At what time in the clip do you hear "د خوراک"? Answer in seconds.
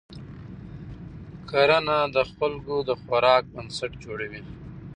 2.87-3.43